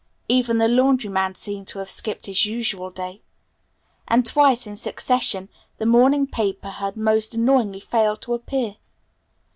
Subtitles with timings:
[0.27, 3.21] Even the laundryman seemed to have skipped his usual day;
[4.07, 8.77] and twice in succession the morning paper had most annoyingly failed to appear.